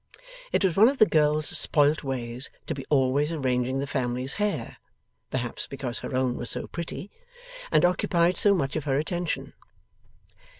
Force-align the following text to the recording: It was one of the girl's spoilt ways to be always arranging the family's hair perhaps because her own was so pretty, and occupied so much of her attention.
It 0.51 0.65
was 0.65 0.75
one 0.75 0.89
of 0.89 0.97
the 0.97 1.05
girl's 1.05 1.45
spoilt 1.45 2.03
ways 2.03 2.49
to 2.65 2.73
be 2.73 2.83
always 2.89 3.31
arranging 3.31 3.77
the 3.77 3.85
family's 3.85 4.33
hair 4.41 4.77
perhaps 5.29 5.67
because 5.67 5.99
her 5.99 6.15
own 6.15 6.37
was 6.37 6.49
so 6.49 6.65
pretty, 6.65 7.11
and 7.71 7.85
occupied 7.85 8.35
so 8.35 8.55
much 8.55 8.75
of 8.75 8.85
her 8.85 8.95
attention. 8.97 9.53